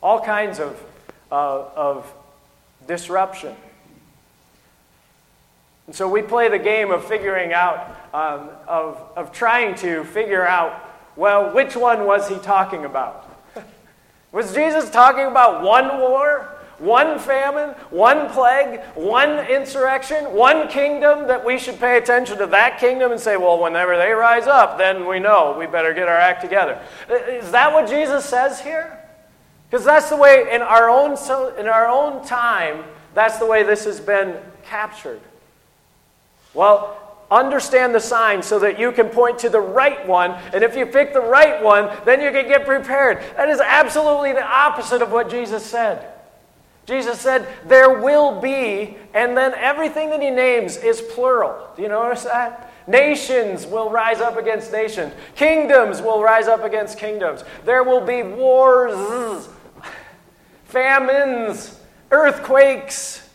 all 0.04 0.22
kinds 0.22 0.60
of, 0.60 0.80
uh, 1.32 1.64
of 1.76 2.14
disruption. 2.88 3.56
And 5.88 5.96
so 5.96 6.08
we 6.08 6.22
play 6.22 6.50
the 6.50 6.60
game 6.60 6.92
of 6.92 7.04
figuring 7.06 7.52
out, 7.52 7.98
um, 8.14 8.50
of, 8.68 9.02
of 9.16 9.32
trying 9.32 9.76
to 9.76 10.04
figure 10.04 10.46
out, 10.46 10.88
well, 11.16 11.54
which 11.54 11.76
one 11.76 12.06
was 12.06 12.30
he 12.30 12.38
talking 12.38 12.86
about? 12.86 13.28
Was 14.32 14.54
Jesus 14.54 14.90
talking 14.90 15.26
about 15.26 15.64
one 15.64 16.00
war? 16.00 16.58
One 16.80 17.20
famine, 17.20 17.76
one 17.92 18.28
plague, 18.30 18.82
one 18.96 19.38
insurrection, 19.46 20.34
one 20.34 20.68
kingdom 20.68 21.28
that 21.28 21.46
we 21.46 21.60
should 21.60 21.80
pay 21.80 21.98
attention 21.98 22.40
to 22.40 22.48
that 22.48 22.80
kingdom 22.80 23.12
and 23.12 23.22
say, 23.22 23.38
well, 23.38 23.62
whenever 23.62 23.96
they 23.98 24.14
rise 24.14 24.48
up, 24.48 24.80
then 24.80 25.08
we 25.08 25.20
know 25.20 25.56
we 25.60 25.68
better 25.68 25.94
get 25.94 26.08
our 26.08 26.18
act 26.18 26.42
together. 26.42 26.82
Is 27.08 27.52
that 27.52 27.72
what 27.72 27.88
Jesus 27.88 28.26
says 28.26 28.60
here? 28.60 28.98
Because 29.70 29.86
that's 29.86 30.10
the 30.10 30.18
way 30.18 30.48
in 30.52 30.64
our 30.64 30.90
own 30.90 31.12
in 31.60 31.68
our 31.68 31.88
own 31.88 32.26
time, 32.26 32.84
that's 33.14 33.38
the 33.38 33.46
way 33.46 33.62
this 33.62 33.86
has 33.86 34.00
been 34.00 34.38
captured. 34.64 35.22
Well, 36.56 37.01
understand 37.32 37.96
the 37.96 38.00
signs 38.00 38.46
so 38.46 38.60
that 38.60 38.78
you 38.78 38.92
can 38.92 39.08
point 39.08 39.40
to 39.40 39.50
the 39.50 39.62
right 39.62 40.06
one. 40.06 40.32
And 40.54 40.64
if 40.64 40.76
you 40.76 40.86
pick 40.86 41.14
the 41.14 41.22
right 41.22 41.64
one, 41.64 41.90
then 42.06 42.22
you 42.22 42.32
can 42.32 42.48
get 42.48 42.66
prepared. 42.66 43.20
That 43.38 43.50
is 43.50 43.62
absolutely 43.62 44.34
the 44.34 44.44
opposite 44.44 45.02
of 45.02 45.12
what 45.12 45.30
Jesus 45.30 45.66
said. 45.66 46.12
Jesus 46.86 47.20
said, 47.20 47.48
There 47.66 48.02
will 48.02 48.42
be, 48.42 48.98
and 49.14 49.38
then 49.38 49.54
everything 49.56 50.10
that 50.10 50.22
he 50.22 50.30
names 50.30 50.78
is 50.78 51.02
plural. 51.02 51.70
Do 51.76 51.84
you 51.84 51.88
notice 51.88 52.24
that? 52.24 52.74
Nations 52.88 53.66
will 53.66 53.90
rise 53.90 54.20
up 54.20 54.38
against 54.38 54.72
nations, 54.72 55.14
kingdoms 55.36 56.02
will 56.02 56.22
rise 56.22 56.48
up 56.48 56.64
against 56.64 56.98
kingdoms. 56.98 57.44
There 57.64 57.84
will 57.84 58.02
be 58.02 58.24
wars, 58.24 59.48
famines, 60.66 61.80
earthquakes. 62.10 63.30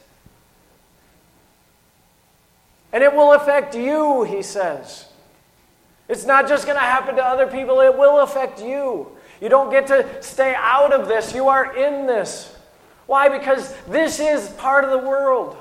And 2.96 3.04
it 3.04 3.14
will 3.14 3.34
affect 3.34 3.74
you, 3.74 4.22
he 4.22 4.40
says. 4.40 5.04
It's 6.08 6.24
not 6.24 6.48
just 6.48 6.64
going 6.64 6.78
to 6.78 6.82
happen 6.82 7.16
to 7.16 7.22
other 7.22 7.46
people, 7.46 7.82
it 7.82 7.94
will 7.94 8.20
affect 8.20 8.58
you. 8.62 9.08
You 9.38 9.50
don't 9.50 9.70
get 9.70 9.88
to 9.88 10.22
stay 10.22 10.54
out 10.56 10.94
of 10.94 11.06
this, 11.06 11.34
you 11.34 11.48
are 11.48 11.76
in 11.76 12.06
this. 12.06 12.56
Why? 13.04 13.28
Because 13.28 13.76
this 13.84 14.18
is 14.18 14.48
part 14.52 14.82
of 14.82 14.92
the 14.92 15.06
world. 15.06 15.58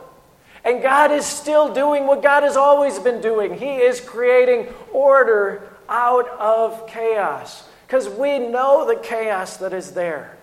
And 0.63 0.81
God 0.81 1.11
is 1.11 1.25
still 1.25 1.73
doing 1.73 2.07
what 2.07 2.23
God 2.23 2.43
has 2.43 2.55
always 2.55 2.99
been 2.99 3.19
doing. 3.19 3.57
He 3.57 3.79
is 3.81 3.99
creating 3.99 4.73
order 4.93 5.67
out 5.89 6.29
of 6.39 6.87
chaos. 6.87 7.67
Because 7.85 8.07
we 8.07 8.39
know 8.39 8.87
the 8.87 8.95
chaos 8.95 9.57
that 9.57 9.73
is 9.73 9.91
there. 9.91 10.37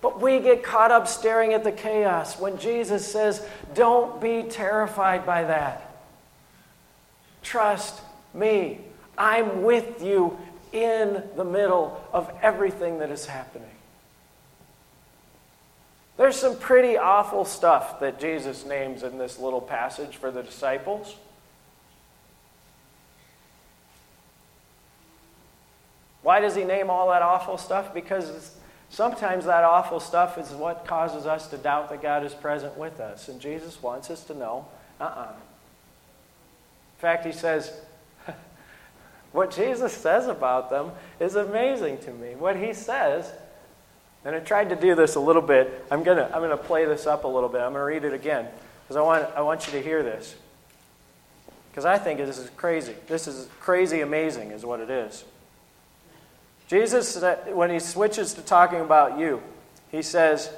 But 0.00 0.20
we 0.20 0.40
get 0.40 0.64
caught 0.64 0.90
up 0.90 1.06
staring 1.06 1.52
at 1.54 1.62
the 1.62 1.70
chaos 1.70 2.40
when 2.40 2.58
Jesus 2.58 3.06
says, 3.06 3.46
Don't 3.72 4.20
be 4.20 4.42
terrified 4.42 5.24
by 5.24 5.44
that. 5.44 5.87
Trust 7.48 8.02
me. 8.34 8.78
I'm 9.16 9.62
with 9.62 10.02
you 10.02 10.36
in 10.70 11.22
the 11.34 11.44
middle 11.44 11.98
of 12.12 12.30
everything 12.42 12.98
that 12.98 13.10
is 13.10 13.24
happening. 13.24 13.70
There's 16.18 16.36
some 16.36 16.58
pretty 16.58 16.98
awful 16.98 17.46
stuff 17.46 18.00
that 18.00 18.20
Jesus 18.20 18.66
names 18.66 19.02
in 19.02 19.16
this 19.16 19.38
little 19.38 19.62
passage 19.62 20.16
for 20.16 20.30
the 20.30 20.42
disciples. 20.42 21.16
Why 26.20 26.40
does 26.40 26.54
he 26.54 26.64
name 26.64 26.90
all 26.90 27.08
that 27.08 27.22
awful 27.22 27.56
stuff? 27.56 27.94
Because 27.94 28.56
sometimes 28.90 29.46
that 29.46 29.64
awful 29.64 30.00
stuff 30.00 30.36
is 30.36 30.50
what 30.50 30.86
causes 30.86 31.24
us 31.24 31.48
to 31.48 31.56
doubt 31.56 31.88
that 31.88 32.02
God 32.02 32.26
is 32.26 32.34
present 32.34 32.76
with 32.76 33.00
us. 33.00 33.26
And 33.30 33.40
Jesus 33.40 33.82
wants 33.82 34.10
us 34.10 34.22
to 34.24 34.34
know 34.34 34.68
uh 35.00 35.04
uh-uh. 35.04 35.20
uh 35.22 35.32
In 36.98 37.00
fact, 37.00 37.24
he 37.24 37.32
says, 37.32 37.72
what 39.32 39.54
Jesus 39.54 39.92
says 39.92 40.26
about 40.26 40.68
them 40.68 40.90
is 41.20 41.36
amazing 41.36 41.98
to 41.98 42.10
me. 42.10 42.34
What 42.34 42.56
he 42.56 42.72
says 42.74 43.32
and 44.24 44.34
I 44.34 44.40
tried 44.40 44.70
to 44.70 44.76
do 44.76 44.94
this 44.94 45.14
a 45.14 45.20
little 45.20 45.42
bit. 45.42 45.86
I'm 45.90 46.02
going 46.02 46.18
to 46.18 46.34
I'm 46.34 46.42
to 46.42 46.56
play 46.56 46.84
this 46.84 47.06
up 47.06 47.24
a 47.24 47.28
little 47.28 47.48
bit. 47.48 47.60
I'm 47.60 47.72
going 47.72 47.80
to 47.80 47.84
read 47.84 48.04
it 48.04 48.12
again 48.14 48.46
because 48.82 48.96
I 48.96 49.00
want, 49.00 49.28
I 49.36 49.42
want 49.42 49.66
you 49.66 49.72
to 49.72 49.82
hear 49.82 50.02
this. 50.02 50.34
Because 51.70 51.84
I 51.84 51.98
think 51.98 52.18
this 52.18 52.38
is 52.38 52.50
crazy. 52.50 52.94
This 53.06 53.28
is 53.28 53.48
crazy 53.60 54.00
amazing, 54.00 54.50
is 54.50 54.64
what 54.64 54.80
it 54.80 54.90
is. 54.90 55.24
Jesus, 56.66 57.22
when 57.52 57.70
he 57.70 57.78
switches 57.78 58.34
to 58.34 58.42
talking 58.42 58.80
about 58.80 59.18
you, 59.18 59.40
he 59.90 60.02
says, 60.02 60.50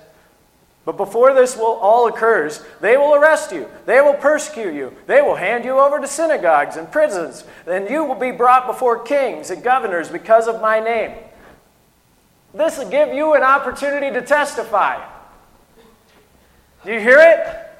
But 0.84 0.96
before 0.96 1.34
this 1.34 1.56
will 1.56 1.78
all 1.82 2.08
occurs, 2.08 2.64
they 2.80 2.96
will 2.96 3.14
arrest 3.14 3.52
you, 3.52 3.68
they 3.84 4.00
will 4.00 4.14
persecute 4.14 4.74
you, 4.74 4.94
they 5.06 5.20
will 5.20 5.36
hand 5.36 5.64
you 5.64 5.78
over 5.78 6.00
to 6.00 6.06
synagogues 6.06 6.76
and 6.76 6.90
prisons, 6.90 7.44
and 7.66 7.88
you 7.90 8.04
will 8.04 8.14
be 8.14 8.30
brought 8.30 8.66
before 8.66 8.98
kings 9.02 9.50
and 9.50 9.62
governors 9.62 10.08
because 10.08 10.48
of 10.48 10.60
my 10.62 10.80
name. 10.80 11.12
This 12.54 12.78
will 12.78 12.88
give 12.88 13.14
you 13.14 13.34
an 13.34 13.42
opportunity 13.42 14.10
to 14.12 14.22
testify. 14.22 15.06
Do 16.84 16.92
you 16.92 17.00
hear 17.00 17.18
it? 17.18 17.70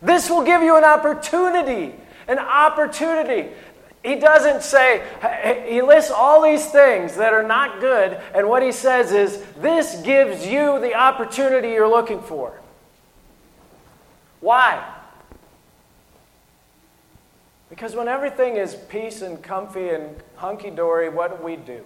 This 0.00 0.30
will 0.30 0.44
give 0.44 0.62
you 0.62 0.76
an 0.76 0.84
opportunity. 0.84 1.94
An 2.28 2.38
opportunity. 2.38 3.50
He 4.02 4.16
doesn't 4.16 4.62
say, 4.62 5.02
he 5.68 5.82
lists 5.82 6.10
all 6.10 6.42
these 6.42 6.64
things 6.66 7.16
that 7.16 7.34
are 7.34 7.42
not 7.42 7.80
good, 7.80 8.18
and 8.34 8.48
what 8.48 8.62
he 8.62 8.72
says 8.72 9.12
is, 9.12 9.42
this 9.58 10.00
gives 10.02 10.46
you 10.46 10.80
the 10.80 10.94
opportunity 10.94 11.68
you're 11.68 11.88
looking 11.88 12.22
for. 12.22 12.58
Why? 14.40 14.82
Because 17.68 17.94
when 17.94 18.08
everything 18.08 18.56
is 18.56 18.74
peace 18.74 19.20
and 19.20 19.42
comfy 19.42 19.90
and 19.90 20.16
hunky 20.36 20.70
dory, 20.70 21.10
what 21.10 21.38
do 21.38 21.44
we 21.44 21.56
do? 21.56 21.84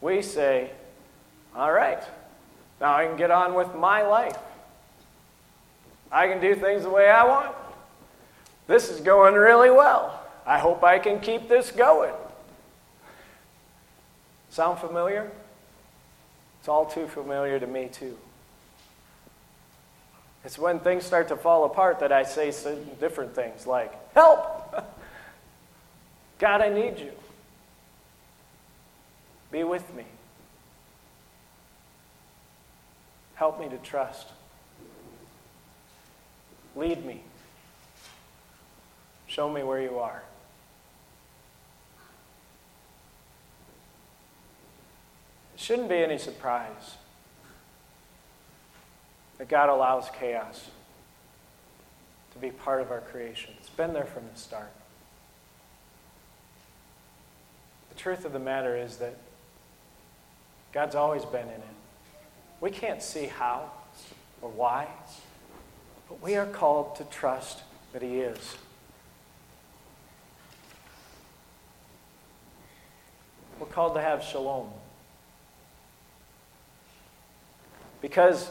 we 0.00 0.22
say, 0.22 0.70
all 1.54 1.72
right, 1.72 2.02
Now 2.80 2.94
I 2.94 3.04
can 3.06 3.16
get 3.16 3.30
on 3.30 3.54
with 3.54 3.74
my 3.74 4.02
life. 4.02 4.38
I 6.10 6.26
can 6.26 6.40
do 6.40 6.54
things 6.54 6.82
the 6.82 6.90
way 6.90 7.10
I 7.10 7.24
want. 7.24 7.54
This 8.70 8.88
is 8.88 9.00
going 9.00 9.34
really 9.34 9.68
well. 9.68 10.22
I 10.46 10.60
hope 10.60 10.84
I 10.84 11.00
can 11.00 11.18
keep 11.18 11.48
this 11.48 11.72
going. 11.72 12.14
Sound 14.50 14.78
familiar? 14.78 15.28
It's 16.60 16.68
all 16.68 16.86
too 16.86 17.08
familiar 17.08 17.58
to 17.58 17.66
me, 17.66 17.88
too. 17.90 18.16
It's 20.44 20.56
when 20.56 20.78
things 20.78 21.04
start 21.04 21.26
to 21.28 21.36
fall 21.36 21.64
apart 21.64 21.98
that 21.98 22.12
I 22.12 22.22
say 22.22 22.52
different 23.00 23.34
things 23.34 23.66
like, 23.66 23.92
Help! 24.14 24.86
God, 26.38 26.60
I 26.60 26.68
need 26.68 27.00
you. 27.00 27.10
Be 29.50 29.64
with 29.64 29.92
me. 29.96 30.04
Help 33.34 33.58
me 33.58 33.68
to 33.68 33.78
trust. 33.78 34.28
Lead 36.76 37.04
me. 37.04 37.24
Show 39.30 39.48
me 39.48 39.62
where 39.62 39.80
you 39.80 40.00
are. 40.00 40.24
It 45.54 45.60
shouldn't 45.60 45.88
be 45.88 45.98
any 45.98 46.18
surprise 46.18 46.96
that 49.38 49.46
God 49.46 49.68
allows 49.68 50.08
chaos 50.18 50.68
to 52.32 52.38
be 52.40 52.50
part 52.50 52.80
of 52.80 52.90
our 52.90 53.02
creation. 53.02 53.54
It's 53.60 53.70
been 53.70 53.92
there 53.92 54.04
from 54.04 54.24
the 54.32 54.36
start. 54.36 54.72
The 57.90 57.94
truth 57.94 58.24
of 58.24 58.32
the 58.32 58.40
matter 58.40 58.76
is 58.76 58.96
that 58.96 59.16
God's 60.72 60.96
always 60.96 61.24
been 61.24 61.46
in 61.46 61.50
it. 61.50 61.76
We 62.60 62.72
can't 62.72 63.00
see 63.00 63.26
how 63.26 63.70
or 64.42 64.50
why, 64.50 64.88
but 66.08 66.20
we 66.20 66.34
are 66.34 66.46
called 66.46 66.96
to 66.96 67.04
trust 67.04 67.60
that 67.92 68.02
He 68.02 68.18
is. 68.18 68.56
Called 73.70 73.94
to 73.94 74.00
have 74.00 74.22
shalom. 74.22 74.68
Because 78.02 78.50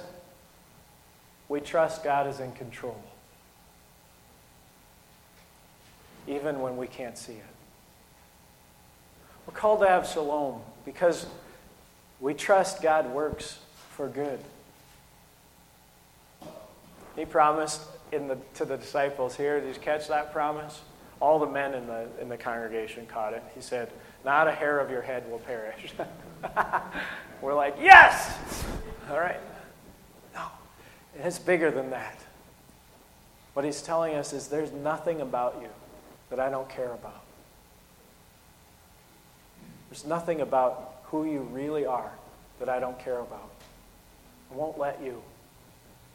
we 1.48 1.60
trust 1.60 2.04
God 2.04 2.28
is 2.28 2.40
in 2.40 2.52
control, 2.54 3.02
even 6.28 6.62
when 6.62 6.78
we 6.78 6.88
can't 6.88 7.18
see 7.18 7.34
it. 7.34 7.44
We're 9.48 9.56
called 9.56 9.82
to 9.82 9.88
have 9.88 10.08
shalom 10.08 10.62
because 10.86 11.26
we 12.20 12.36
trust 12.36 12.84
God 12.84 13.12
works 13.12 13.58
for 13.90 14.08
good. 14.08 14.40
He 17.16 17.26
promised 17.26 17.82
the, 18.12 18.38
to 18.56 18.66
the 18.66 18.78
disciples 18.78 19.36
here, 19.36 19.60
did 19.60 19.76
you 19.76 19.82
catch 19.82 20.08
that 20.08 20.32
promise? 20.32 20.82
All 21.20 21.40
the 21.40 21.48
men 21.48 21.74
in 21.74 21.88
the, 21.88 22.08
in 22.22 22.30
the 22.30 22.38
congregation 22.38 23.06
caught 23.08 23.34
it. 23.34 23.44
He 23.56 23.62
said, 23.62 23.92
Not 24.26 24.48
a 24.48 24.52
hair 24.52 24.80
of 24.80 24.90
your 24.90 25.02
head 25.02 25.30
will 25.30 25.40
perish. 25.40 25.94
We're 27.42 27.54
like, 27.54 27.76
Yes! 27.82 28.38
All 29.10 29.20
right. 29.20 29.40
No, 30.34 30.48
it's 31.18 31.40
bigger 31.40 31.72
than 31.72 31.90
that. 31.92 32.20
What 33.54 33.66
he's 33.66 33.82
telling 33.82 34.16
us 34.16 34.34
is 34.34 34.48
there's 34.48 34.72
nothing 34.72 35.22
about 35.22 35.58
you 35.62 35.70
that 36.30 36.40
I 36.40 36.50
don't 36.50 36.70
care 36.70 36.92
about. 36.92 37.24
There's 39.90 40.06
nothing 40.06 40.42
about 40.42 41.02
who 41.06 41.26
you 41.26 41.42
really 41.52 41.86
are 41.86 42.12
that 42.60 42.70
I 42.70 42.80
don't 42.80 43.00
care 43.00 43.20
about. 43.20 43.50
I 44.52 44.56
won't 44.56 44.78
let 44.78 45.02
you. 45.04 45.22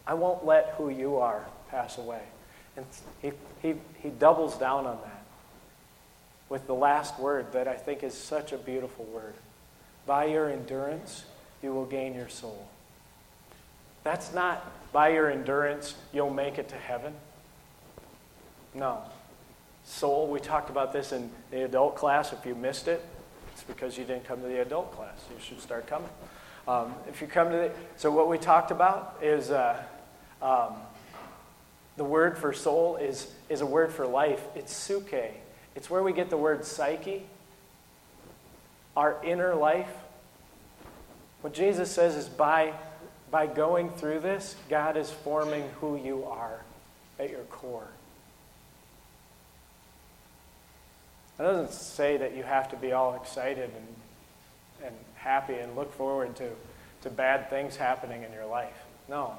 I 0.07 0.15
won't 0.15 0.45
let 0.45 0.75
who 0.77 0.91
you 0.91 1.17
are 1.17 1.45
pass 1.71 1.99
away. 1.99 2.23
And 2.77 2.87
he, 3.21 3.33
he, 3.63 3.75
he 4.01 4.11
doubles 4.11 4.57
down 4.57 4.87
on 4.87 4.99
that 5.05 5.14
with 6.49 6.67
the 6.67 6.75
last 6.75 7.19
word 7.19 7.53
that 7.53 7.69
I 7.69 7.75
think 7.75 8.03
is 8.03 8.15
such 8.15 8.53
a 8.53 8.59
beautiful 8.59 9.05
word. 9.07 9.35
By 10.07 10.27
your 10.27 10.51
endurance, 10.51 11.25
you 11.63 11.73
will 11.73 11.87
gain 11.87 12.15
your 12.15 12.29
soul. 12.29 12.69
That's 14.03 14.35
not 14.35 14.71
by 14.93 15.09
your 15.09 15.31
endurance, 15.31 15.95
you'll 16.13 16.31
make 16.31 16.59
it 16.59 16.69
to 16.69 16.77
heaven. 16.77 17.15
No. 18.75 19.03
Soul, 19.85 20.29
we 20.29 20.41
talked 20.41 20.71
about 20.71 20.93
this 20.93 21.13
in 21.13 21.31
the 21.51 21.65
adult 21.65 21.97
class. 21.97 22.33
If 22.33 22.47
you 22.47 22.55
missed 22.55 22.87
it, 22.87 23.05
it's 23.53 23.63
because 23.65 23.99
you 23.99 24.05
didn't 24.05 24.25
come 24.25 24.41
to 24.41 24.47
the 24.47 24.61
adult 24.61 24.93
class. 24.93 25.19
You 25.31 25.41
should 25.43 25.61
start 25.61 25.87
coming. 25.87 26.09
Um, 26.67 26.95
if 27.09 27.21
you 27.21 27.27
come 27.27 27.51
to 27.51 27.57
the, 27.57 27.71
so 27.97 28.11
what 28.11 28.29
we 28.29 28.39
talked 28.39 28.71
about 28.71 29.19
is 29.23 29.51
uh, 29.51 29.83
um, 30.41 30.75
the 31.97 32.05
word 32.05 32.39
for 32.39 32.53
soul 32.53 32.97
is, 32.97 33.31
is 33.49 33.61
a 33.61 33.67
word 33.67 33.93
for 33.93 34.07
life. 34.07 34.43
It's 34.55 34.73
psuche. 34.73 35.31
It's 35.75 35.91
where 35.91 36.03
we 36.03 36.13
get 36.13 36.31
the 36.31 36.37
word 36.37 36.65
psyche, 36.65 37.25
our 38.97 39.17
inner 39.25 39.55
life. 39.55 39.91
What 41.41 41.53
Jesus 41.53 41.91
says 41.91 42.17
is 42.17 42.29
by, 42.29 42.75
by 43.31 43.47
going 43.47 43.91
through 43.91 44.21
this, 44.21 44.57
God 44.69 44.97
is 44.97 45.11
forming 45.11 45.69
who 45.81 45.97
you 45.97 46.25
are 46.25 46.61
at 47.19 47.31
your 47.31 47.43
core. 47.45 47.89
That 51.37 51.45
doesn't 51.45 51.73
say 51.73 52.17
that 52.17 52.37
you 52.37 52.45
have 52.45 52.71
to 52.71 52.77
be 52.77 52.93
all 52.93 53.15
excited 53.15 53.71
and 53.77 53.87
and 54.85 54.95
happy 55.15 55.55
and 55.55 55.75
look 55.75 55.93
forward 55.93 56.37
to, 56.37 56.51
to 57.03 57.11
bad 57.11 57.51
things 57.51 57.77
happening 57.77 58.23
in 58.23 58.33
your 58.33 58.47
life. 58.47 58.85
No. 59.09 59.35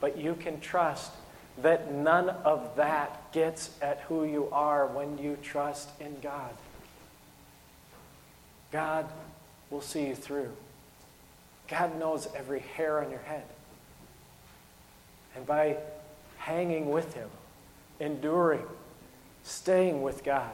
But 0.00 0.18
you 0.18 0.34
can 0.34 0.60
trust 0.60 1.12
that 1.62 1.92
none 1.92 2.28
of 2.28 2.76
that 2.76 3.32
gets 3.32 3.70
at 3.82 4.00
who 4.08 4.24
you 4.24 4.48
are 4.52 4.86
when 4.86 5.18
you 5.18 5.36
trust 5.42 5.90
in 6.00 6.16
God. 6.20 6.52
God 8.70 9.06
will 9.70 9.80
see 9.80 10.06
you 10.06 10.14
through. 10.14 10.50
God 11.68 11.98
knows 11.98 12.28
every 12.34 12.60
hair 12.60 13.02
on 13.02 13.10
your 13.10 13.20
head. 13.20 13.44
And 15.34 15.46
by 15.46 15.76
hanging 16.38 16.90
with 16.90 17.14
Him, 17.14 17.28
enduring, 18.00 18.64
staying 19.42 20.02
with 20.02 20.24
God, 20.24 20.52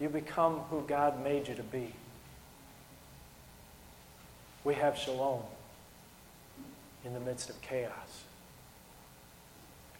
you 0.00 0.08
become 0.08 0.58
who 0.70 0.82
God 0.82 1.22
made 1.22 1.48
you 1.48 1.54
to 1.54 1.62
be. 1.62 1.92
We 4.64 4.74
have 4.74 4.96
shalom 4.96 5.42
in 7.04 7.14
the 7.14 7.20
midst 7.20 7.50
of 7.50 7.60
chaos. 7.62 8.21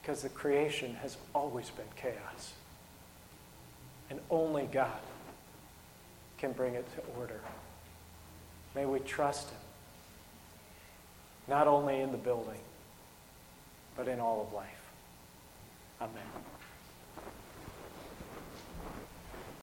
Because 0.03 0.23
the 0.23 0.29
creation 0.29 0.95
has 0.97 1.17
always 1.35 1.71
been 1.71 1.87
chaos. 1.97 2.53
And 4.11 4.19
only 4.29 4.69
God 4.71 4.91
can 6.39 6.53
bring 6.53 6.75
it 6.75 6.85
to 6.97 7.21
order. 7.21 7.41
May 8.75 8.85
we 8.85 8.99
trust 8.99 9.49
Him, 9.49 9.59
not 11.47 11.69
only 11.69 12.01
in 12.01 12.11
the 12.11 12.19
building, 12.19 12.59
but 13.97 14.09
in 14.09 14.19
all 14.19 14.43
of 14.47 14.53
life. 14.53 14.91
Amen. 16.01 16.23